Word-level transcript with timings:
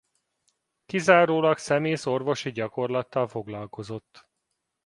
Kizárólag 0.85 1.57
szemész 1.57 2.05
orvosi 2.05 2.51
gyakorlattal 2.51 3.27
foglalkozott. 3.27 4.27